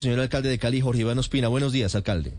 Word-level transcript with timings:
Señor 0.00 0.20
alcalde 0.20 0.48
de 0.48 0.60
Cali, 0.60 0.80
Jorge 0.80 1.00
Iván 1.00 1.18
Ospina. 1.18 1.48
Buenos 1.48 1.72
días, 1.72 1.96
alcalde. 1.96 2.34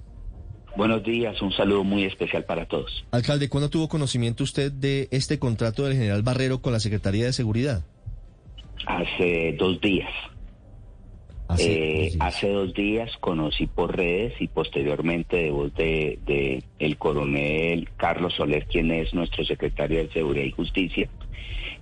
Buenos 0.77 1.03
días, 1.03 1.41
un 1.41 1.51
saludo 1.51 1.83
muy 1.83 2.05
especial 2.05 2.45
para 2.45 2.65
todos. 2.65 3.05
Alcalde, 3.11 3.49
¿cuándo 3.49 3.69
tuvo 3.69 3.89
conocimiento 3.89 4.45
usted 4.45 4.71
de 4.71 5.09
este 5.11 5.39
contrato 5.39 5.83
del 5.83 5.97
general 5.97 6.23
Barrero 6.23 6.61
con 6.61 6.71
la 6.71 6.79
Secretaría 6.79 7.25
de 7.25 7.33
Seguridad? 7.33 7.83
Hace 8.85 9.57
dos 9.59 9.81
días. 9.81 10.09
Hace, 11.49 12.05
eh, 12.05 12.11
hace 12.21 12.49
dos 12.49 12.73
días 12.73 13.11
conocí 13.19 13.67
por 13.67 13.93
redes 13.93 14.35
y 14.39 14.47
posteriormente 14.47 15.35
de 15.35 15.51
voz 15.51 15.73
de, 15.73 16.17
de, 16.25 16.63
el 16.77 16.97
coronel 16.97 17.89
Carlos 17.97 18.35
Soler, 18.35 18.67
quien 18.67 18.89
es 18.91 19.13
nuestro 19.13 19.43
secretario 19.43 19.97
de 19.97 20.09
Seguridad 20.13 20.45
y 20.45 20.51
Justicia, 20.51 21.09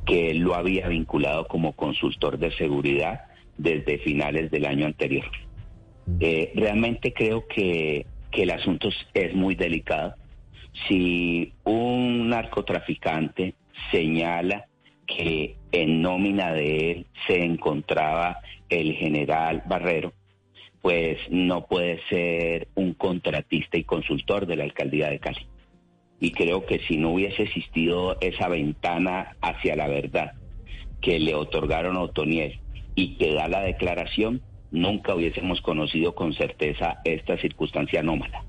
que 0.07 0.31
él 0.31 0.39
lo 0.39 0.55
había 0.55 0.87
vinculado 0.87 1.47
como 1.47 1.73
consultor 1.73 2.39
de 2.39 2.51
seguridad 2.57 3.25
desde 3.59 3.99
finales 3.99 4.49
del 4.49 4.65
año 4.65 4.87
anterior. 4.87 5.29
Eh, 6.19 6.51
realmente 6.55 7.13
creo 7.13 7.47
que, 7.47 8.05
el 8.31 8.51
asunto 8.51 8.89
es 9.15 9.33
muy 9.33 9.55
delicado. 9.55 10.13
Si 10.87 11.53
un 11.63 12.29
narcotraficante 12.29 13.55
señala 13.91 14.67
que 15.07 15.55
en 15.71 16.03
nómina 16.03 16.53
de 16.53 16.91
él 16.91 17.07
se 17.25 17.43
encontraba 17.43 18.37
el 18.69 18.93
general 18.93 19.63
Barrero, 19.65 20.13
pues 20.83 21.17
no 21.31 21.65
puede 21.65 21.99
ser 22.09 22.67
un 22.75 22.93
contratista 22.93 23.77
y 23.77 23.85
consultor 23.85 24.45
de 24.45 24.57
la 24.57 24.65
alcaldía 24.65 25.09
de 25.09 25.17
Cali. 25.17 25.47
Y 26.19 26.29
creo 26.29 26.63
que 26.67 26.77
si 26.87 26.97
no 26.97 27.13
hubiese 27.13 27.43
existido 27.43 28.17
esa 28.21 28.47
ventana 28.47 29.35
hacia 29.41 29.75
la 29.75 29.87
verdad 29.87 30.33
que 31.01 31.17
le 31.17 31.33
otorgaron 31.33 31.95
a 31.95 32.01
Otoniel 32.01 32.59
y 32.93 33.15
que 33.15 33.33
da 33.33 33.47
la 33.47 33.61
declaración, 33.61 34.43
nunca 34.71 35.15
hubiésemos 35.15 35.61
conocido 35.61 36.15
con 36.15 36.33
certeza 36.33 36.99
esta 37.03 37.37
circunstancia 37.37 38.01
anómala. 38.01 38.43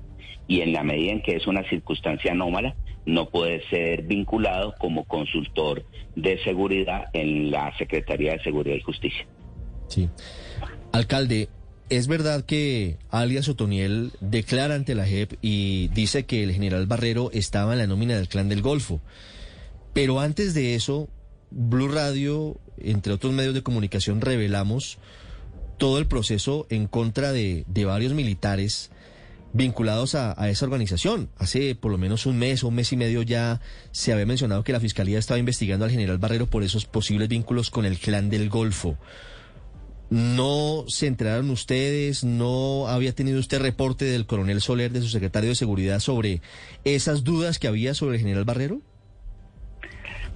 Y 0.47 0.61
en 0.61 0.73
la 0.73 0.83
medida 0.83 1.11
en 1.11 1.21
que 1.21 1.35
es 1.35 1.47
una 1.47 1.67
circunstancia 1.69 2.31
anómala, 2.31 2.75
no 3.05 3.29
puede 3.29 3.67
ser 3.69 4.03
vinculado 4.03 4.73
como 4.79 5.05
consultor 5.05 5.85
de 6.15 6.41
seguridad 6.43 7.05
en 7.13 7.51
la 7.51 7.75
Secretaría 7.77 8.33
de 8.33 8.43
Seguridad 8.43 8.75
y 8.75 8.81
Justicia. 8.81 9.25
Sí. 9.87 10.09
Alcalde, 10.91 11.49
¿es 11.89 12.07
verdad 12.07 12.45
que 12.45 12.97
alias 13.09 13.47
Otoniel 13.47 14.11
declara 14.21 14.75
ante 14.75 14.95
la 14.95 15.05
JEP 15.05 15.33
y 15.41 15.89
dice 15.89 16.25
que 16.25 16.43
el 16.43 16.51
general 16.51 16.87
Barrero 16.87 17.29
estaba 17.31 17.73
en 17.73 17.79
la 17.79 17.87
nómina 17.87 18.15
del 18.15 18.27
Clan 18.27 18.49
del 18.49 18.61
Golfo? 18.61 19.01
Pero 19.93 20.19
antes 20.19 20.53
de 20.53 20.75
eso, 20.75 21.09
Blue 21.51 21.89
Radio, 21.89 22.57
entre 22.77 23.13
otros 23.13 23.33
medios 23.33 23.53
de 23.53 23.63
comunicación, 23.63 24.21
revelamos 24.21 24.99
todo 25.79 25.97
el 25.97 26.05
proceso 26.05 26.67
en 26.69 26.85
contra 26.85 27.31
de, 27.31 27.65
varios 27.85 28.13
militares 28.13 28.91
vinculados 29.53 30.13
a, 30.13 30.49
esa 30.49 30.65
organización. 30.65 31.29
Hace 31.37 31.73
por 31.73 31.91
lo 31.91 31.97
menos 31.97 32.27
un 32.27 32.37
mes 32.37 32.63
o 32.63 32.67
un 32.67 32.75
mes 32.75 32.93
y 32.93 32.97
medio 32.97 33.23
ya 33.23 33.61
se 33.91 34.13
había 34.13 34.27
mencionado 34.27 34.63
que 34.63 34.73
la 34.73 34.79
Fiscalía 34.79 35.17
estaba 35.17 35.39
investigando 35.39 35.85
al 35.85 35.91
general 35.91 36.19
Barrero 36.19 36.45
por 36.45 36.63
esos 36.63 36.85
posibles 36.85 37.29
vínculos 37.29 37.71
con 37.71 37.85
el 37.85 37.97
clan 37.97 38.29
del 38.29 38.49
Golfo. 38.49 38.99
¿No 40.11 40.85
se 40.87 41.07
enteraron 41.07 41.49
ustedes? 41.49 42.23
¿No 42.23 42.87
había 42.87 43.13
tenido 43.13 43.39
usted 43.39 43.59
reporte 43.59 44.05
del 44.05 44.25
coronel 44.25 44.59
Soler, 44.59 44.91
de 44.91 45.01
su 45.01 45.07
secretario 45.07 45.49
de 45.49 45.55
Seguridad, 45.55 45.99
sobre 45.99 46.41
esas 46.83 47.23
dudas 47.23 47.57
que 47.59 47.67
había 47.67 47.93
sobre 47.93 48.15
el 48.15 48.21
general 48.21 48.43
Barrero? 48.43 48.81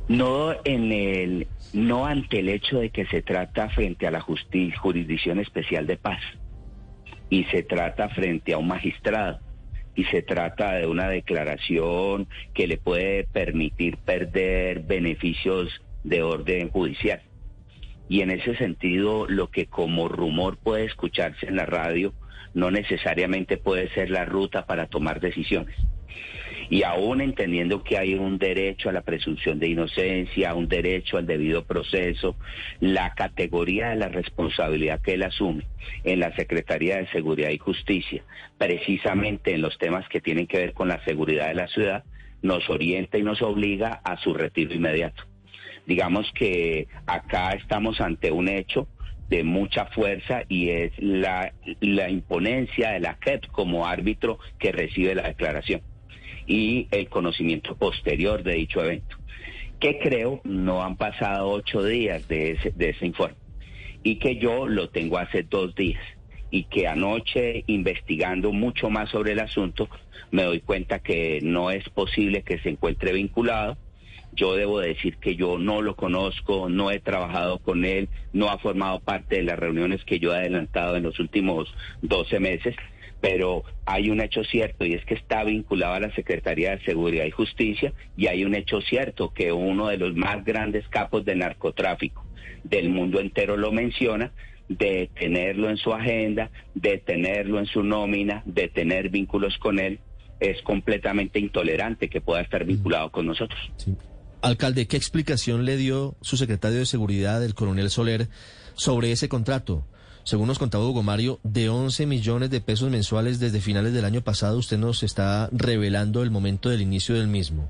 No 0.07 0.53
en 0.65 0.91
el 0.91 1.47
no 1.73 2.05
ante 2.05 2.39
el 2.39 2.49
hecho 2.49 2.79
de 2.79 2.89
que 2.89 3.05
se 3.05 3.21
trata 3.21 3.69
frente 3.69 4.05
a 4.05 4.11
la 4.11 4.21
jurisdicción 4.21 5.39
especial 5.39 5.87
de 5.87 5.97
paz. 5.97 6.21
Y 7.29 7.45
se 7.45 7.63
trata 7.63 8.09
frente 8.09 8.53
a 8.53 8.57
un 8.57 8.67
magistrado. 8.67 9.39
Y 9.95 10.03
se 10.05 10.21
trata 10.21 10.73
de 10.73 10.87
una 10.87 11.07
declaración 11.07 12.27
que 12.53 12.67
le 12.67 12.77
puede 12.77 13.23
permitir 13.25 13.97
perder 13.97 14.81
beneficios 14.81 15.69
de 16.03 16.21
orden 16.21 16.69
judicial. 16.69 17.21
Y 18.09 18.21
en 18.21 18.31
ese 18.31 18.55
sentido, 18.57 19.25
lo 19.27 19.49
que 19.49 19.67
como 19.67 20.09
rumor 20.09 20.57
puede 20.57 20.85
escucharse 20.85 21.47
en 21.47 21.55
la 21.55 21.65
radio 21.65 22.13
no 22.53 22.69
necesariamente 22.69 23.57
puede 23.57 23.89
ser 23.93 24.09
la 24.09 24.25
ruta 24.25 24.65
para 24.65 24.87
tomar 24.87 25.19
decisiones 25.19 25.75
y 26.69 26.83
aún 26.83 27.21
entendiendo 27.21 27.83
que 27.83 27.97
hay 27.97 28.15
un 28.15 28.37
derecho 28.37 28.89
a 28.89 28.93
la 28.93 29.01
presunción 29.01 29.59
de 29.59 29.69
inocencia, 29.69 30.53
un 30.53 30.67
derecho 30.67 31.17
al 31.17 31.25
debido 31.25 31.65
proceso, 31.65 32.35
la 32.79 33.13
categoría 33.13 33.89
de 33.89 33.95
la 33.95 34.09
responsabilidad 34.09 35.01
que 35.01 35.13
él 35.13 35.23
asume 35.23 35.65
en 36.03 36.19
la 36.19 36.35
Secretaría 36.35 36.97
de 36.97 37.07
Seguridad 37.07 37.49
y 37.49 37.57
Justicia, 37.57 38.23
precisamente 38.57 39.53
en 39.53 39.61
los 39.61 39.77
temas 39.77 40.07
que 40.09 40.21
tienen 40.21 40.47
que 40.47 40.57
ver 40.57 40.73
con 40.73 40.87
la 40.87 41.03
seguridad 41.03 41.47
de 41.47 41.55
la 41.55 41.67
ciudad, 41.67 42.03
nos 42.41 42.69
orienta 42.69 43.17
y 43.17 43.23
nos 43.23 43.41
obliga 43.41 44.01
a 44.03 44.17
su 44.17 44.33
retiro 44.33 44.73
inmediato. 44.73 45.23
Digamos 45.85 46.31
que 46.33 46.87
acá 47.05 47.51
estamos 47.51 47.99
ante 47.99 48.31
un 48.31 48.47
hecho 48.47 48.87
de 49.29 49.43
mucha 49.43 49.85
fuerza 49.87 50.43
y 50.47 50.69
es 50.69 50.91
la, 50.97 51.51
imponencia 51.81 52.91
de 52.91 52.99
la 52.99 53.17
JEP 53.21 53.47
como 53.47 53.87
árbitro 53.87 54.37
que 54.59 54.71
recibe 54.71 55.15
la 55.15 55.23
declaración 55.23 55.81
y 56.47 56.87
el 56.91 57.09
conocimiento 57.09 57.75
posterior 57.75 58.43
de 58.43 58.53
dicho 58.53 58.83
evento. 58.83 59.17
Que 59.79 59.99
creo 59.99 60.41
no 60.43 60.81
han 60.83 60.95
pasado 60.95 61.49
ocho 61.49 61.83
días 61.83 62.27
de 62.27 62.51
ese, 62.51 62.71
de 62.71 62.89
ese 62.89 63.05
informe 63.05 63.35
y 64.03 64.17
que 64.17 64.35
yo 64.35 64.67
lo 64.67 64.89
tengo 64.89 65.17
hace 65.17 65.43
dos 65.43 65.73
días 65.75 66.03
y 66.51 66.65
que 66.65 66.87
anoche 66.87 67.63
investigando 67.67 68.51
mucho 68.51 68.89
más 68.89 69.09
sobre 69.09 69.31
el 69.31 69.39
asunto 69.39 69.89
me 70.29 70.43
doy 70.43 70.59
cuenta 70.59 70.99
que 70.99 71.39
no 71.41 71.71
es 71.71 71.87
posible 71.89 72.43
que 72.43 72.59
se 72.59 72.69
encuentre 72.69 73.13
vinculado. 73.13 73.77
Yo 74.35 74.55
debo 74.55 74.79
decir 74.79 75.17
que 75.17 75.35
yo 75.35 75.59
no 75.59 75.83
lo 75.83 75.95
conozco, 75.95 76.69
no 76.69 76.89
he 76.89 76.99
trabajado 76.99 77.59
con 77.59 77.85
él, 77.85 78.09
no 78.33 78.49
ha 78.49 78.57
formado 78.57 78.99
parte 78.99 79.37
de 79.37 79.43
las 79.43 79.59
reuniones 79.59 80.03
que 80.05 80.17
yo 80.17 80.33
he 80.33 80.37
adelantado 80.37 80.95
en 80.95 81.03
los 81.03 81.19
últimos 81.19 81.71
12 82.01 82.39
meses 82.39 82.75
pero 83.23 83.63
hay 83.85 84.09
un 84.09 84.19
hecho 84.19 84.43
cierto 84.43 84.85
y 84.85 84.95
es 84.95 85.05
que 85.05 85.13
está 85.13 85.45
vinculado 85.45 85.93
a 85.93 85.99
la 86.01 86.13
Secretaría 86.13 86.71
de 86.71 86.83
Seguridad 86.83 87.23
y 87.23 87.31
Justicia 87.31 87.93
y 88.17 88.27
hay 88.27 88.43
un 88.43 88.53
hecho 88.53 88.81
cierto 88.81 89.33
que 89.33 89.53
uno 89.53 89.87
de 89.87 89.95
los 89.95 90.13
más 90.13 90.43
grandes 90.43 90.85
capos 90.89 91.23
de 91.23 91.33
narcotráfico 91.33 92.25
del 92.65 92.89
mundo 92.89 93.21
entero 93.21 93.55
lo 93.55 93.71
menciona, 93.71 94.33
de 94.67 95.09
tenerlo 95.17 95.69
en 95.69 95.77
su 95.77 95.93
agenda, 95.93 96.51
de 96.75 96.97
tenerlo 96.97 97.59
en 97.59 97.65
su 97.65 97.81
nómina, 97.81 98.43
de 98.45 98.67
tener 98.67 99.07
vínculos 99.07 99.57
con 99.57 99.79
él, 99.79 99.99
es 100.41 100.61
completamente 100.61 101.39
intolerante 101.39 102.09
que 102.09 102.19
pueda 102.19 102.41
estar 102.41 102.65
vinculado 102.65 103.09
con 103.09 103.25
nosotros. 103.25 103.71
Alcalde, 104.41 104.85
¿qué 104.85 104.97
explicación 104.97 105.63
le 105.63 105.77
dio 105.77 106.17
su 106.19 106.35
secretario 106.35 106.79
de 106.79 106.85
Seguridad, 106.85 107.41
el 107.41 107.53
coronel 107.53 107.89
Soler, 107.89 108.27
sobre 108.73 109.13
ese 109.13 109.29
contrato? 109.29 109.85
Según 110.23 110.47
nos 110.47 110.59
contaba 110.59 110.85
Hugo 110.85 111.03
Mario, 111.03 111.39
de 111.43 111.69
11 111.69 112.05
millones 112.05 112.49
de 112.49 112.61
pesos 112.61 112.89
mensuales 112.89 113.39
desde 113.39 113.59
finales 113.59 113.93
del 113.93 114.05
año 114.05 114.21
pasado. 114.21 114.57
Usted 114.57 114.77
nos 114.77 115.03
está 115.03 115.49
revelando 115.51 116.23
el 116.23 116.31
momento 116.31 116.69
del 116.69 116.81
inicio 116.81 117.15
del 117.15 117.27
mismo. 117.27 117.69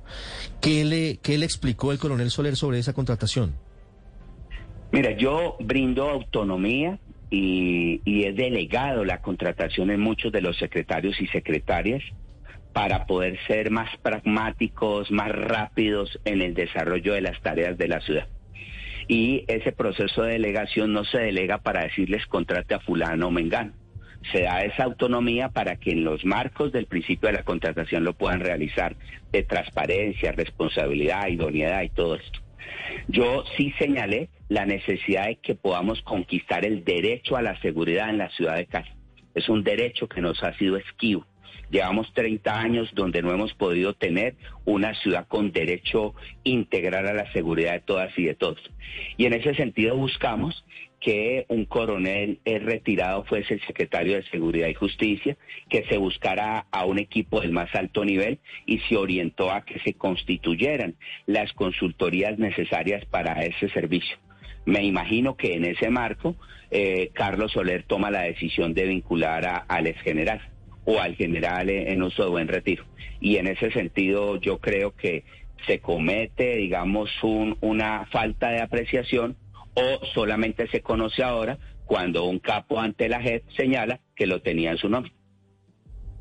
¿Qué 0.61 0.85
le, 0.85 1.17
qué 1.17 1.37
le 1.37 1.45
explicó 1.45 1.91
el 1.91 1.97
coronel 1.97 2.29
Soler 2.29 2.55
sobre 2.55 2.79
esa 2.79 2.93
contratación? 2.93 3.55
Mira, 4.91 5.17
yo 5.17 5.57
brindo 5.59 6.09
autonomía 6.09 6.99
y, 7.31 8.01
y 8.05 8.25
he 8.25 8.33
delegado 8.33 9.03
la 9.03 9.21
contratación 9.21 9.89
en 9.89 9.99
muchos 9.99 10.31
de 10.31 10.41
los 10.41 10.55
secretarios 10.57 11.19
y 11.19 11.27
secretarias 11.27 12.03
para 12.71 13.07
poder 13.07 13.39
ser 13.47 13.71
más 13.71 13.89
pragmáticos, 13.97 15.09
más 15.09 15.31
rápidos 15.31 16.19
en 16.25 16.43
el 16.43 16.53
desarrollo 16.53 17.13
de 17.13 17.21
las 17.21 17.41
tareas 17.41 17.77
de 17.77 17.87
la 17.87 18.01
ciudad 18.01 18.27
y 19.07 19.43
ese 19.47 19.71
proceso 19.71 20.23
de 20.23 20.33
delegación 20.33 20.93
no 20.93 21.03
se 21.03 21.19
delega 21.19 21.59
para 21.59 21.83
decirles 21.83 22.25
contrate 22.27 22.73
a 22.73 22.79
fulano 22.79 23.27
o 23.27 23.31
mengano. 23.31 23.73
Se 24.31 24.43
da 24.43 24.63
esa 24.63 24.83
autonomía 24.85 25.49
para 25.49 25.75
que 25.75 25.91
en 25.91 26.03
los 26.03 26.23
marcos 26.23 26.71
del 26.71 26.85
principio 26.85 27.27
de 27.27 27.33
la 27.33 27.43
contratación 27.43 28.03
lo 28.03 28.13
puedan 28.13 28.39
realizar 28.39 28.95
de 29.31 29.43
transparencia, 29.43 30.31
responsabilidad, 30.31 31.27
idoneidad 31.27 31.81
y 31.83 31.89
todo 31.89 32.15
esto. 32.15 32.39
Yo 33.07 33.43
sí 33.57 33.73
señalé 33.77 34.29
la 34.47 34.65
necesidad 34.65 35.27
de 35.27 35.35
que 35.37 35.55
podamos 35.55 36.01
conquistar 36.03 36.65
el 36.65 36.83
derecho 36.83 37.35
a 37.35 37.41
la 37.41 37.59
seguridad 37.61 38.09
en 38.09 38.17
la 38.17 38.29
ciudad 38.29 38.55
de 38.55 38.65
Cali. 38.65 38.89
Es 39.35 39.49
un 39.49 39.63
derecho 39.63 40.07
que 40.07 40.21
nos 40.21 40.41
ha 40.43 40.55
sido 40.57 40.77
esquivo. 40.77 41.25
Llevamos 41.69 42.13
30 42.13 42.59
años 42.59 42.89
donde 42.93 43.21
no 43.21 43.31
hemos 43.31 43.53
podido 43.53 43.93
tener 43.93 44.35
una 44.65 44.93
ciudad 44.95 45.27
con 45.27 45.51
derecho 45.51 46.13
integral 46.43 47.07
a 47.07 47.13
la 47.13 47.31
seguridad 47.33 47.73
de 47.73 47.79
todas 47.79 48.17
y 48.17 48.25
de 48.25 48.35
todos. 48.35 48.61
Y 49.17 49.25
en 49.25 49.33
ese 49.33 49.55
sentido 49.55 49.95
buscamos 49.97 50.63
que 51.03 51.45
un 51.49 51.65
coronel 51.65 52.39
retirado 52.45 53.25
fuese 53.25 53.55
el 53.55 53.61
secretario 53.67 54.15
de 54.15 54.23
Seguridad 54.23 54.69
y 54.69 54.73
Justicia, 54.73 55.35
que 55.69 55.83
se 55.89 55.97
buscara 55.97 56.65
a 56.71 56.85
un 56.85 56.97
equipo 56.97 57.41
del 57.41 57.51
más 57.51 57.73
alto 57.75 58.05
nivel 58.05 58.39
y 58.65 58.79
se 58.79 58.95
orientó 58.95 59.51
a 59.51 59.65
que 59.65 59.79
se 59.79 59.95
constituyeran 59.95 60.95
las 61.25 61.51
consultorías 61.53 62.39
necesarias 62.39 63.03
para 63.05 63.43
ese 63.43 63.67
servicio. 63.69 64.17
Me 64.65 64.85
imagino 64.85 65.35
que 65.35 65.55
en 65.55 65.65
ese 65.65 65.89
marco 65.89 66.37
eh, 66.71 67.11
Carlos 67.13 67.51
Soler 67.51 67.83
toma 67.83 68.09
la 68.09 68.21
decisión 68.21 68.73
de 68.73 68.85
vincular 68.85 69.45
a, 69.45 69.57
al 69.57 69.87
ex 69.87 70.01
general 70.01 70.52
o 70.85 70.99
al 70.99 71.15
general 71.15 71.69
en 71.69 72.03
uso 72.03 72.23
de 72.23 72.29
buen 72.29 72.47
retiro. 72.47 72.85
Y 73.19 73.37
en 73.37 73.47
ese 73.47 73.71
sentido 73.71 74.39
yo 74.39 74.59
creo 74.59 74.95
que 74.95 75.23
se 75.65 75.79
comete, 75.79 76.57
digamos, 76.57 77.09
un, 77.23 77.57
una 77.61 78.05
falta 78.07 78.49
de 78.49 78.61
apreciación 78.61 79.37
o 79.75 80.05
solamente 80.13 80.67
se 80.67 80.81
conoce 80.81 81.23
ahora 81.23 81.57
cuando 81.85 82.25
un 82.25 82.39
capo 82.39 82.79
ante 82.79 83.09
la 83.09 83.21
JEP 83.21 83.43
señala 83.55 83.99
que 84.15 84.27
lo 84.27 84.41
tenía 84.41 84.71
en 84.71 84.77
su 84.77 84.89
nombre. 84.89 85.13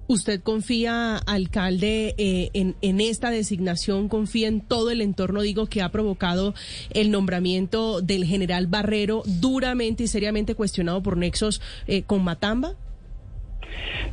¿Usted 0.09 0.43
confía, 0.43 1.17
alcalde, 1.17 2.15
eh, 2.19 2.51
en, 2.53 3.01
esta 3.01 3.31
designación? 3.31 4.09
¿Confía 4.09 4.49
en 4.49 4.61
todo 4.61 4.91
el 4.91 5.01
entorno, 5.01 5.41
digo, 5.41 5.67
que 5.67 5.81
ha 5.81 5.91
provocado 5.91 6.55
el 6.91 7.11
nombramiento 7.11 8.03
del 8.03 8.25
general 8.25 8.67
Barrero 8.67 9.23
duramente 9.25 10.03
y 10.03 10.09
seriamente 10.09 10.55
cuestionado 10.55 11.03
por 11.03 11.17
nexos 11.17 11.63
eh, 11.87 12.03
con 12.03 12.25
Matamba? 12.25 12.75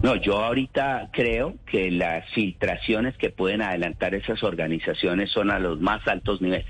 No, 0.02 0.16
yo 0.16 0.38
ahorita 0.38 1.10
creo 1.12 1.56
que 1.66 1.92
las 1.92 2.30
filtraciones 2.32 3.18
que 3.18 3.30
pueden 3.30 3.62
adelantar 3.62 4.16
esas 4.16 4.44
organizaciones 4.44 5.32
son 5.32 5.52
a 5.52 5.60
los 5.60 5.80
más 5.82 6.08
altos 6.08 6.42
niveles. 6.42 6.68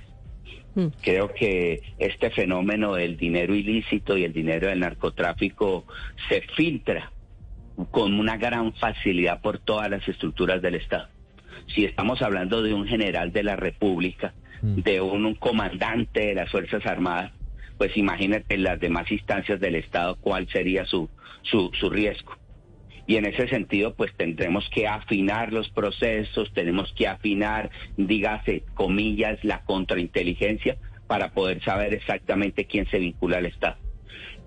Mm. 0.75 0.87
Creo 1.01 1.33
que 1.33 1.81
este 1.97 2.29
fenómeno 2.31 2.95
del 2.95 3.17
dinero 3.17 3.55
ilícito 3.55 4.17
y 4.17 4.23
el 4.23 4.33
dinero 4.33 4.67
del 4.67 4.79
narcotráfico 4.79 5.85
se 6.27 6.41
filtra 6.55 7.11
con 7.91 8.19
una 8.19 8.37
gran 8.37 8.73
facilidad 8.73 9.41
por 9.41 9.59
todas 9.59 9.89
las 9.89 10.07
estructuras 10.07 10.61
del 10.61 10.75
Estado. 10.75 11.07
Si 11.73 11.85
estamos 11.85 12.21
hablando 12.21 12.61
de 12.61 12.73
un 12.73 12.87
general 12.87 13.31
de 13.31 13.43
la 13.43 13.55
República, 13.55 14.33
mm. 14.61 14.81
de 14.81 15.01
un, 15.01 15.35
comandante 15.35 16.27
de 16.27 16.35
las 16.35 16.51
Fuerzas 16.51 16.85
Armadas, 16.85 17.31
pues 17.77 17.95
imagínate 17.95 18.55
en 18.55 18.63
las 18.63 18.79
demás 18.79 19.09
instancias 19.11 19.59
del 19.59 19.75
Estado 19.75 20.15
cuál 20.15 20.47
sería 20.49 20.85
su, 20.85 21.09
su, 21.43 21.71
su 21.79 21.89
riesgo. 21.89 22.35
Y 23.09 23.17
en 23.17 23.25
ese 23.25 23.47
sentido, 23.47 23.95
pues 23.95 24.13
tendremos 24.15 24.69
que 24.69 24.87
afinar 24.87 25.51
los 25.51 25.67
procesos, 25.69 26.53
tenemos 26.53 26.93
que 26.93 27.07
afinar, 27.07 27.71
dígase, 27.97 28.61
comillas, 28.75 29.43
la 29.43 29.63
contrainteligencia 29.63 30.77
para 31.07 31.31
poder 31.31 31.59
saber 31.63 31.95
exactamente 31.95 32.65
quién 32.65 32.85
se 32.85 32.99
vincula 32.99 33.37
al 33.37 33.47
Estado. 33.47 33.77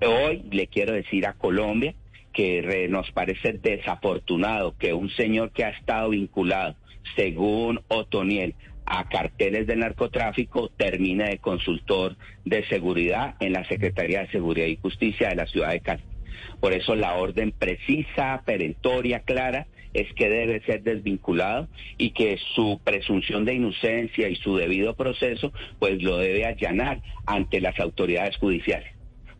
Hoy 0.06 0.44
le 0.52 0.68
quiero 0.68 0.92
decir 0.92 1.26
a 1.26 1.32
Colombia 1.32 1.96
que 2.32 2.86
nos 2.88 3.10
parece 3.10 3.54
desafortunado 3.54 4.76
que 4.78 4.94
un 4.94 5.10
señor 5.10 5.50
que 5.50 5.64
ha 5.64 5.70
estado 5.70 6.10
vinculado, 6.10 6.76
según 7.16 7.80
Otoniel, 7.88 8.54
a 8.86 9.08
carteles 9.08 9.66
de 9.66 9.74
narcotráfico 9.74 10.68
termine 10.68 11.30
de 11.30 11.38
consultor 11.38 12.16
de 12.44 12.64
seguridad 12.68 13.34
en 13.40 13.54
la 13.54 13.64
Secretaría 13.64 14.20
de 14.20 14.30
Seguridad 14.30 14.68
y 14.68 14.76
Justicia 14.76 15.30
de 15.30 15.34
la 15.34 15.46
ciudad 15.48 15.70
de 15.70 15.80
Cali. 15.80 16.11
Por 16.60 16.72
eso 16.72 16.94
la 16.94 17.14
orden 17.14 17.52
precisa, 17.52 18.42
perentoria, 18.44 19.20
clara, 19.20 19.66
es 19.94 20.12
que 20.14 20.28
debe 20.28 20.60
ser 20.62 20.82
desvinculado 20.82 21.68
y 21.98 22.10
que 22.10 22.38
su 22.54 22.80
presunción 22.82 23.44
de 23.44 23.54
inocencia 23.54 24.28
y 24.28 24.36
su 24.36 24.56
debido 24.56 24.94
proceso, 24.94 25.52
pues 25.78 26.02
lo 26.02 26.16
debe 26.16 26.46
allanar 26.46 27.02
ante 27.26 27.60
las 27.60 27.78
autoridades 27.78 28.36
judiciales. 28.38 28.92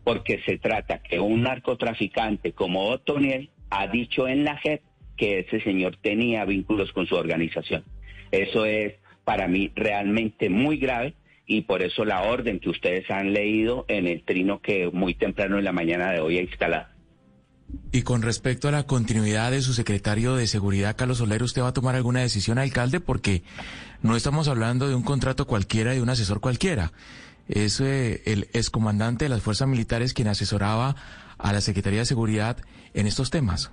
Porque 0.03 0.41
se 0.45 0.57
trata 0.57 1.01
que 1.01 1.19
un 1.19 1.43
narcotraficante 1.43 2.51
como 2.51 2.89
Otoniel 2.89 3.49
ha 3.69 3.87
dicho 3.87 4.27
en 4.27 4.43
la 4.43 4.57
JEP 4.57 4.81
que 5.17 5.39
ese 5.39 5.61
señor 5.61 5.97
tenía 6.01 6.45
vínculos 6.45 6.91
con 6.91 7.07
su 7.07 7.15
organización. 7.15 7.83
Eso 8.31 8.65
es 8.65 8.95
para 9.23 9.47
mí 9.47 9.71
realmente 9.75 10.49
muy 10.49 10.77
grave 10.77 11.13
y 11.45 11.61
por 11.61 11.81
eso 11.81 12.05
la 12.05 12.21
orden 12.21 12.59
que 12.59 12.69
ustedes 12.69 13.09
han 13.11 13.33
leído 13.33 13.85
en 13.87 14.07
el 14.07 14.23
trino 14.23 14.61
que 14.61 14.89
muy 14.91 15.13
temprano 15.13 15.57
en 15.57 15.65
la 15.65 15.71
mañana 15.71 16.11
de 16.11 16.19
hoy 16.19 16.37
ha 16.37 16.41
instalado. 16.41 16.87
Y 17.91 18.03
con 18.03 18.21
respecto 18.21 18.67
a 18.67 18.71
la 18.71 18.83
continuidad 18.83 19.51
de 19.51 19.61
su 19.61 19.73
secretario 19.73 20.35
de 20.35 20.47
Seguridad, 20.47 20.95
Carlos 20.95 21.17
Soler, 21.17 21.43
¿usted 21.43 21.61
va 21.61 21.69
a 21.69 21.73
tomar 21.73 21.95
alguna 21.95 22.21
decisión, 22.21 22.59
alcalde? 22.59 22.99
Porque 22.99 23.43
no 24.01 24.15
estamos 24.15 24.47
hablando 24.47 24.87
de 24.87 24.95
un 24.95 25.03
contrato 25.03 25.47
cualquiera, 25.47 25.93
de 25.93 26.01
un 26.01 26.09
asesor 26.09 26.39
cualquiera. 26.39 26.91
Es 27.47 27.81
eh, 27.81 28.21
el 28.25 28.47
excomandante 28.53 29.25
de 29.25 29.29
las 29.29 29.41
fuerzas 29.41 29.67
militares 29.67 30.13
quien 30.13 30.27
asesoraba 30.27 30.95
a 31.37 31.53
la 31.53 31.61
Secretaría 31.61 31.99
de 31.99 32.05
Seguridad 32.05 32.57
en 32.93 33.07
estos 33.07 33.31
temas. 33.31 33.71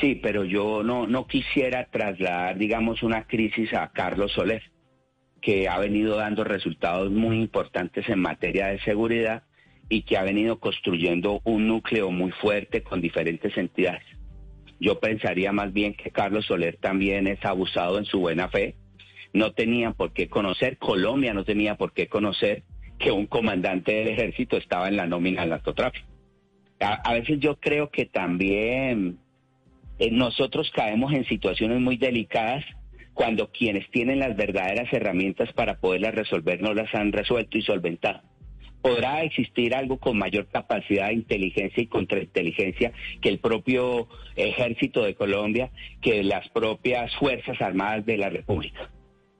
Sí, 0.00 0.18
pero 0.22 0.44
yo 0.44 0.82
no, 0.82 1.06
no 1.06 1.26
quisiera 1.26 1.86
trasladar, 1.86 2.58
digamos, 2.58 3.02
una 3.02 3.24
crisis 3.24 3.72
a 3.72 3.88
Carlos 3.88 4.32
Soler, 4.32 4.62
que 5.40 5.68
ha 5.68 5.78
venido 5.78 6.16
dando 6.16 6.44
resultados 6.44 7.10
muy 7.10 7.40
importantes 7.40 8.08
en 8.08 8.20
materia 8.20 8.68
de 8.68 8.80
seguridad 8.80 9.42
y 9.88 10.02
que 10.02 10.16
ha 10.16 10.22
venido 10.22 10.58
construyendo 10.58 11.40
un 11.44 11.68
núcleo 11.68 12.10
muy 12.10 12.32
fuerte 12.32 12.82
con 12.82 13.00
diferentes 13.00 13.56
entidades. 13.56 14.02
Yo 14.80 14.98
pensaría 15.00 15.52
más 15.52 15.72
bien 15.72 15.94
que 15.94 16.10
Carlos 16.10 16.46
Soler 16.46 16.76
también 16.76 17.26
es 17.26 17.42
abusado 17.44 17.98
en 17.98 18.04
su 18.04 18.20
buena 18.20 18.48
fe. 18.48 18.74
No 19.32 19.52
tenían 19.52 19.94
por 19.94 20.12
qué 20.12 20.28
conocer, 20.28 20.78
Colombia 20.78 21.32
no 21.32 21.44
tenía 21.44 21.76
por 21.76 21.92
qué 21.92 22.08
conocer 22.08 22.64
que 22.98 23.10
un 23.10 23.26
comandante 23.26 23.92
del 23.92 24.08
ejército 24.08 24.56
estaba 24.56 24.88
en 24.88 24.96
la 24.96 25.06
nómina 25.06 25.42
del 25.42 25.50
narcotráfico. 25.50 26.06
A, 26.80 27.12
veces 27.14 27.38
yo 27.40 27.56
creo 27.58 27.90
que 27.90 28.04
también 28.04 29.18
eh, 29.98 30.10
nosotros 30.10 30.70
caemos 30.74 31.12
en 31.14 31.24
situaciones 31.24 31.80
muy 31.80 31.96
delicadas 31.96 32.64
cuando 33.16 33.50
quienes 33.50 33.90
tienen 33.90 34.18
las 34.18 34.36
verdaderas 34.36 34.92
herramientas 34.92 35.50
para 35.54 35.80
poderlas 35.80 36.14
resolver 36.14 36.60
no 36.60 36.74
las 36.74 36.94
han 36.94 37.12
resuelto 37.12 37.56
y 37.56 37.62
solventado 37.62 38.20
podrá 38.82 39.22
existir 39.24 39.74
algo 39.74 39.98
con 39.98 40.16
mayor 40.16 40.46
capacidad 40.46 41.08
de 41.08 41.14
inteligencia 41.14 41.82
y 41.82 41.88
contrainteligencia 41.88 42.92
que 43.20 43.30
el 43.30 43.40
propio 43.40 44.06
ejército 44.36 45.02
de 45.02 45.16
Colombia, 45.16 45.70
que 46.00 46.22
las 46.22 46.48
propias 46.50 47.12
Fuerzas 47.16 47.60
Armadas 47.60 48.06
de 48.06 48.16
la 48.16 48.28
República. 48.28 48.88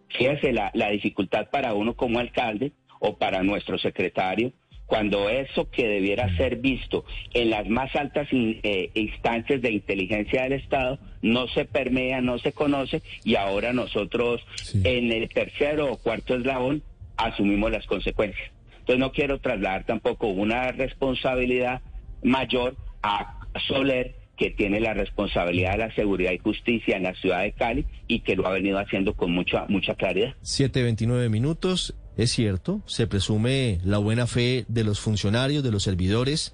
Fíjese 0.09 0.53
la, 0.53 0.73
la 0.75 0.91
dificultad 0.91 1.49
para 1.51 1.75
uno 1.75 1.95
como 1.95 2.19
alcalde 2.19 2.73
o 2.99 3.19
para 3.19 3.45
nuestro 3.45 3.79
secretario 3.79 4.53
cuando 4.87 5.29
eso 5.29 5.69
que 5.71 5.87
debiera 5.87 6.35
ser 6.37 6.57
visto 6.57 7.05
en 7.35 7.51
las 7.51 7.69
más 7.69 7.95
altas 7.97 8.29
eh, 8.33 8.91
instancias 8.95 9.61
de 9.61 9.73
inteligencia 9.73 10.45
del 10.45 10.55
Estado 10.55 10.99
no 11.23 11.49
se 11.49 11.65
permea, 11.65 12.21
no 12.21 12.39
se 12.39 12.53
conoce 12.53 13.03
y 13.25 13.35
ahora 13.35 13.73
nosotros 13.73 14.41
en 14.85 15.13
el 15.13 15.29
tercero 15.29 15.93
o 15.93 15.97
cuarto 15.97 16.37
eslabón 16.37 16.83
asumimos 17.17 17.71
las 17.71 17.87
consecuencias. 17.87 18.51
Entonces 18.79 19.01
no 19.01 19.11
quiero 19.11 19.41
trasladar 19.41 19.85
tampoco 19.85 20.29
una 20.29 20.71
responsabilidad 20.71 21.83
mayor 22.23 22.77
a 23.03 23.41
Soler, 23.67 24.15
que 24.37 24.51
tiene 24.51 24.81
la 24.81 24.95
responsabilidad 24.95 25.73
de 25.73 25.79
la 25.79 25.95
seguridad 25.95 26.33
y 26.33 26.39
justicia 26.39 26.97
en 26.97 27.05
la 27.05 27.15
ciudad 27.15 27.43
de 27.43 27.53
Cali 27.53 27.87
y 28.07 28.21
que 28.21 28.37
lo 28.37 28.47
ha 28.47 28.53
venido 28.53 28.79
haciendo 28.79 29.15
con 29.15 29.33
mucha, 29.33 29.65
mucha 29.69 29.95
claridad. 29.95 30.35
7.29 30.43 31.31
minutos, 31.31 31.97
es 32.17 32.33
cierto, 32.33 32.81
se 32.87 33.07
presume 33.07 33.81
la 33.85 33.99
buena 33.99 34.27
fe 34.27 34.65
de 34.69 34.85
los 34.85 35.01
funcionarios, 35.01 35.63
de 35.63 35.71
los 35.71 35.83
servidores, 35.83 36.53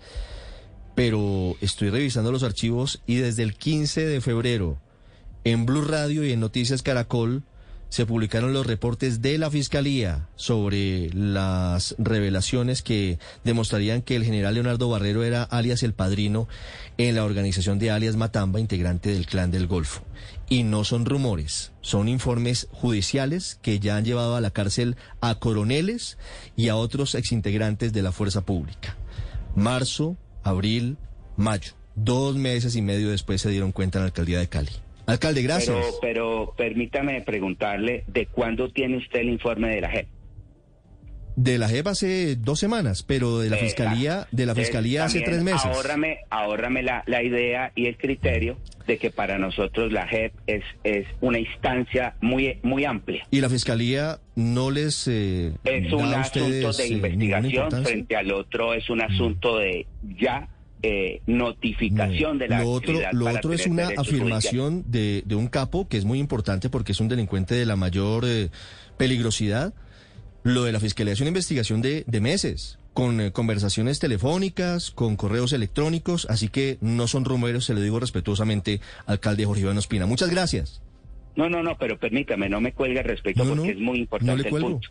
pero 0.95 1.57
estoy 1.61 1.90
revisando 1.90 2.33
los 2.33 2.42
archivos 2.42 3.00
y 3.07 3.16
desde 3.16 3.42
el 3.45 3.54
15 3.54 4.04
de 4.04 4.21
febrero 4.21 4.78
en 5.45 5.64
Blue 5.66 5.83
Radio 5.83 6.25
y 6.25 6.33
en 6.33 6.40
Noticias 6.40 6.83
Caracol 6.83 7.42
se 7.93 8.07
publicaron 8.07 8.55
los 8.55 8.65
reportes 8.65 9.21
de 9.21 9.37
la 9.37 9.51
Fiscalía 9.51 10.27
sobre 10.35 11.11
las 11.13 11.95
revelaciones 11.99 12.81
que 12.81 13.19
demostrarían 13.45 14.01
que 14.01 14.17
el 14.17 14.25
general 14.25 14.55
Leonardo 14.55 14.89
Barrero 14.89 15.25
era 15.25 15.43
alias 15.43 15.83
el 15.83 15.93
padrino 15.93 16.49
en 16.97 17.17
la 17.17 17.23
organización 17.23 17.79
de 17.79 17.91
alias 17.91 18.17
Matamba, 18.17 18.61
integrante 18.61 19.11
del 19.11 19.27
Clan 19.27 19.51
del 19.51 19.67
Golfo. 19.67 20.05
Y 20.49 20.63
no 20.63 20.85
son 20.85 21.05
rumores, 21.05 21.73
son 21.83 22.09
informes 22.09 22.67
judiciales 22.71 23.59
que 23.61 23.79
ya 23.79 23.99
han 23.99 24.07
llevado 24.07 24.37
a 24.37 24.41
la 24.41 24.53
cárcel 24.53 24.97
a 25.21 25.35
coroneles 25.35 26.17
y 26.57 26.69
a 26.69 26.77
otros 26.77 27.15
exintegrantes 27.15 27.93
de 27.93 28.01
la 28.01 28.13
fuerza 28.13 28.41
pública. 28.41 28.97
Marzo, 29.55 30.17
abril, 30.43 30.97
mayo. 31.37 31.75
Dos 31.95 32.37
meses 32.37 32.75
y 32.75 32.81
medio 32.81 33.11
después 33.11 33.43
se 33.43 33.51
dieron 33.51 33.71
cuenta 33.71 33.99
en 33.99 34.05
la 34.05 34.07
alcaldía 34.07 34.39
de 34.39 34.49
Cali. 34.49 34.73
Alcalde, 35.06 35.42
gracias. 35.42 35.76
Pero, 35.76 35.99
pero 36.00 36.54
permítame 36.56 37.21
preguntarle, 37.23 38.04
¿de 38.06 38.26
cuándo 38.26 38.71
tiene 38.71 38.99
usted 38.99 39.21
el 39.21 39.30
informe 39.30 39.75
de 39.75 39.80
la 39.80 39.90
JEP? 39.90 40.09
De 41.35 41.59
la 41.59 41.68
JEP 41.68 41.87
hace 41.87 42.37
dos 42.37 42.59
semanas, 42.59 43.02
pero 43.02 43.38
de 43.38 43.49
la 43.49 43.56
Fiscalía, 43.56 44.28
de 44.32 44.44
la 44.44 44.54
Fiscalía 44.54 45.04
hace 45.04 45.23
tres 45.23 45.42
meses. 45.42 45.64
Ahórrame, 45.64 46.18
ahórrame 46.28 46.82
la, 46.82 47.04
la 47.06 47.23
idea 47.23 47.73
y 47.75 47.87
el 47.87 47.97
criterio 47.97 48.59
de 48.87 48.99
que 48.99 49.11
para 49.11 49.38
nosotros 49.38 49.92
la 49.92 50.06
JEP 50.06 50.35
es, 50.47 50.62
es 50.85 51.06
una 51.21 51.38
instancia 51.38 52.16
muy, 52.21 52.59
muy 52.62 52.85
amplia. 52.85 53.26
¿Y 53.30 53.40
la 53.40 53.49
Fiscalía 53.49 54.18
no 54.35 54.71
les 54.71 55.09
eh, 55.09 55.54
Es 55.64 55.92
un 55.92 56.12
asunto 56.12 56.73
de 56.73 56.85
eh, 56.85 56.88
investigación, 56.88 57.71
frente 57.82 58.16
al 58.16 58.32
otro 58.32 58.75
es 58.75 58.90
un 58.90 59.00
asunto 59.00 59.59
de 59.59 59.87
ya 60.18 60.49
eh, 60.83 61.23
notificación 61.27 62.39
de 62.39 62.49
la 62.49 62.61
lo 62.61 62.71
otro, 62.71 62.99
Lo 63.12 63.31
otro 63.31 63.53
es 63.53 63.67
una 63.67 63.89
afirmación 63.97 64.85
de, 64.87 65.23
un 65.31 65.49
capo 65.49 65.89
que 65.89 65.97
es 65.97 66.05
muy 66.05 66.19
importante 66.19 66.71
porque 66.71 66.93
es 66.93 67.01
un 67.01 67.09
delincuente 67.09 67.55
de 67.55 67.67
la 67.67 67.77
mayor 67.77 68.25
eh, 68.27 68.51
peligrosidad 68.97 69.75
Lo 70.43 70.65
de 70.65 70.73
la 70.73 70.81
Fiscalía 70.81 71.12
es 71.12 71.21
una 71.21 71.29
investigación 71.29 71.83
de, 71.83 72.05
de 72.07 72.21
meses, 72.21 72.79
con 72.95 73.21
eh, 73.21 73.33
conversaciones 73.33 73.99
telefónicas, 74.01 74.91
con 74.91 75.17
correos 75.17 75.53
electrónicos, 75.53 76.27
así 76.29 76.49
que 76.49 76.79
no 76.81 77.07
son 77.07 77.25
rumores, 77.25 77.65
se 77.65 77.75
lo 77.75 77.81
digo 77.81 78.01
respetuosamente, 78.01 78.81
alcalde 79.07 79.45
Jorge 79.45 79.62
Iván 79.62 79.79
Ospina. 79.79 80.07
Muchas 80.07 80.31
gracias. 80.31 80.83
No, 81.37 81.49
no, 81.49 81.62
no, 81.62 81.79
pero 81.79 81.99
permítame, 81.99 82.49
no 82.49 82.61
me 82.61 82.73
cuelgue 82.73 82.99
al 82.99 83.07
respecto 83.07 83.45
No, 83.45 83.55
porque 83.55 83.73
no, 83.73 83.73
es 83.73 83.79
muy 83.79 83.99
no 83.99 84.03
importante 84.03 84.37
le 84.37 84.43
el 84.43 84.51
cuelgo. 84.51 84.71
punto. 84.71 84.89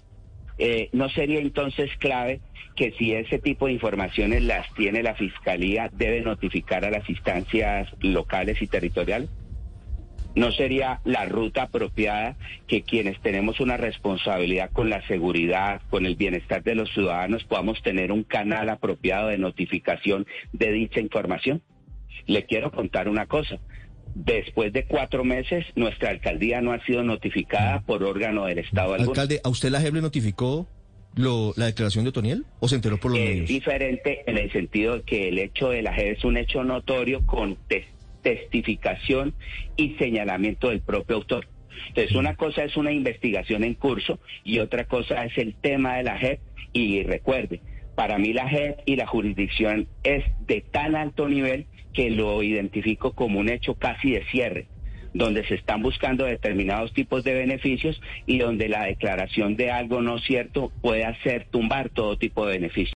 Eh, 0.63 0.89
¿No 0.91 1.09
sería 1.09 1.39
entonces 1.39 1.89
clave 1.97 2.39
que 2.75 2.91
si 2.91 3.15
ese 3.15 3.39
tipo 3.39 3.65
de 3.65 3.73
informaciones 3.73 4.43
las 4.43 4.71
tiene 4.75 5.01
la 5.01 5.15
Fiscalía, 5.15 5.89
debe 5.91 6.21
notificar 6.21 6.85
a 6.85 6.91
las 6.91 7.09
instancias 7.09 7.89
locales 8.01 8.61
y 8.61 8.67
territoriales? 8.67 9.27
¿No 10.35 10.51
sería 10.51 11.01
la 11.03 11.25
ruta 11.25 11.63
apropiada 11.63 12.37
que 12.67 12.83
quienes 12.83 13.19
tenemos 13.21 13.59
una 13.59 13.75
responsabilidad 13.75 14.69
con 14.71 14.91
la 14.91 15.01
seguridad, 15.07 15.81
con 15.89 16.05
el 16.05 16.15
bienestar 16.15 16.61
de 16.61 16.75
los 16.75 16.93
ciudadanos, 16.93 17.43
podamos 17.43 17.81
tener 17.81 18.11
un 18.11 18.23
canal 18.23 18.69
apropiado 18.69 19.29
de 19.29 19.39
notificación 19.39 20.27
de 20.53 20.71
dicha 20.71 20.99
información? 20.99 21.63
Le 22.27 22.45
quiero 22.45 22.69
contar 22.69 23.09
una 23.09 23.25
cosa. 23.25 23.57
Después 24.13 24.73
de 24.73 24.85
cuatro 24.85 25.23
meses, 25.23 25.65
nuestra 25.75 26.09
alcaldía 26.09 26.61
no 26.61 26.73
ha 26.73 26.83
sido 26.85 27.03
notificada 27.03 27.81
por 27.81 28.03
órgano 28.03 28.45
del 28.45 28.59
Estado 28.59 28.93
alguno. 28.93 29.11
Alcalde, 29.11 29.39
¿a 29.43 29.49
usted 29.49 29.69
la 29.69 29.79
JEP 29.81 29.93
le 29.95 30.01
notificó 30.01 30.67
lo, 31.15 31.53
la 31.57 31.65
declaración 31.67 32.03
de 32.05 32.09
Otoniel 32.09 32.45
o 32.59 32.67
se 32.67 32.75
enteró 32.75 32.97
por 32.97 33.11
los 33.11 33.19
Es 33.19 33.29
medios? 33.29 33.47
diferente 33.49 34.23
en 34.27 34.37
el 34.37 34.51
sentido 34.51 34.97
de 34.97 35.01
que 35.03 35.29
el 35.29 35.39
hecho 35.39 35.69
de 35.69 35.81
la 35.81 35.93
JEP 35.93 36.17
es 36.17 36.23
un 36.25 36.37
hecho 36.37 36.63
notorio 36.63 37.25
con 37.25 37.55
tes- 37.67 37.85
testificación 38.21 39.33
y 39.77 39.95
señalamiento 39.95 40.69
del 40.69 40.81
propio 40.81 41.17
autor. 41.17 41.47
Entonces, 41.87 42.15
una 42.15 42.35
cosa 42.35 42.63
es 42.63 42.75
una 42.77 42.91
investigación 42.91 43.63
en 43.63 43.73
curso 43.75 44.19
y 44.43 44.59
otra 44.59 44.85
cosa 44.85 45.25
es 45.25 45.37
el 45.37 45.55
tema 45.55 45.97
de 45.97 46.03
la 46.03 46.17
JEP. 46.17 46.39
Y 46.73 47.03
recuerde, 47.03 47.61
para 47.95 48.17
mí 48.17 48.33
la 48.33 48.47
JEP 48.47 48.79
y 48.85 48.95
la 48.97 49.07
jurisdicción 49.07 49.87
es 50.03 50.23
de 50.47 50.61
tan 50.61 50.95
alto 50.95 51.27
nivel 51.27 51.65
que 51.93 52.09
lo 52.09 52.43
identifico 52.43 53.13
como 53.13 53.39
un 53.39 53.49
hecho 53.49 53.75
casi 53.75 54.11
de 54.11 54.23
cierre 54.25 54.67
donde 55.13 55.45
se 55.45 55.55
están 55.55 55.81
buscando 55.81 56.25
determinados 56.25 56.93
tipos 56.93 57.23
de 57.23 57.33
beneficios 57.33 57.99
y 58.25 58.39
donde 58.39 58.69
la 58.69 58.85
declaración 58.85 59.55
de 59.55 59.71
algo 59.71 60.01
no 60.01 60.19
cierto 60.19 60.71
puede 60.81 61.03
hacer 61.03 61.47
tumbar 61.51 61.89
todo 61.89 62.17
tipo 62.17 62.45
de 62.45 62.53
beneficios. 62.53 62.89